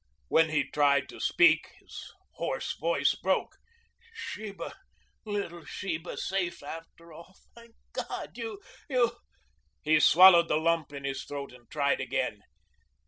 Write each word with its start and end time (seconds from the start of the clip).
When 0.29 0.49
he 0.49 0.63
tried 0.63 1.07
to 1.09 1.19
speak 1.19 1.67
his 1.79 2.11
hoarse 2.31 2.73
voice 2.75 3.13
broke. 3.13 3.57
"Sheba 4.11 4.73
little 5.25 5.63
Sheba! 5.63 6.17
Safe, 6.17 6.63
after 6.63 7.13
all. 7.13 7.35
Thank 7.53 7.75
God, 7.93 8.35
you 8.35 8.59
you" 8.89 9.15
He 9.83 9.99
swallowed 9.99 10.47
the 10.47 10.57
lump 10.57 10.91
in 10.91 11.03
his 11.03 11.23
throat 11.23 11.53
and 11.53 11.69
tried 11.69 12.01
again. 12.01 12.41